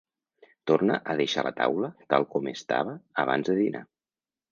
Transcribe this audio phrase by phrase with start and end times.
[0.69, 3.83] Torna a deixar la taula tal com estava abans de dinar.